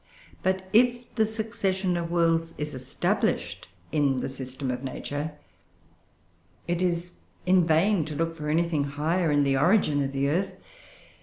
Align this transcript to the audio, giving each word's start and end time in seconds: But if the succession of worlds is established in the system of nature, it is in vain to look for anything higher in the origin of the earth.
But 0.41 0.67
if 0.73 1.13
the 1.13 1.27
succession 1.27 1.95
of 1.95 2.09
worlds 2.09 2.55
is 2.57 2.73
established 2.73 3.67
in 3.91 4.19
the 4.21 4.29
system 4.29 4.71
of 4.71 4.83
nature, 4.83 5.33
it 6.67 6.81
is 6.81 7.11
in 7.45 7.67
vain 7.67 8.03
to 8.05 8.15
look 8.15 8.35
for 8.35 8.49
anything 8.49 8.83
higher 8.85 9.29
in 9.29 9.43
the 9.43 9.57
origin 9.57 10.01
of 10.01 10.11
the 10.11 10.27
earth. 10.27 10.55